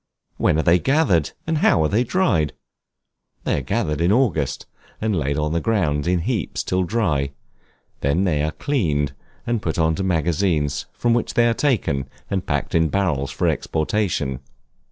When 0.37 0.57
are 0.57 0.63
they 0.63 0.79
gathered, 0.79 1.29
and 1.45 1.59
how 1.59 1.83
are 1.83 1.87
they 1.87 2.03
dried? 2.03 2.53
They 3.43 3.59
are 3.59 3.61
gathered 3.61 4.01
in 4.01 4.11
August, 4.11 4.65
and 4.99 5.15
laid 5.15 5.37
on 5.37 5.53
the 5.53 5.59
ground 5.61 6.07
in 6.07 6.21
heaps 6.21 6.63
till 6.63 6.85
dry; 6.85 7.33
they 7.99 8.09
are 8.13 8.15
then 8.15 8.51
cleaned, 8.57 9.11
and 9.45 9.61
put 9.61 9.77
into 9.77 10.01
magazines, 10.03 10.87
from 10.91 11.13
which 11.13 11.35
they 11.35 11.47
are 11.47 11.53
taken 11.53 12.07
and 12.31 12.47
packed 12.47 12.73
in 12.73 12.89
barrels 12.89 13.29
for 13.29 13.47
exportation. 13.47 14.39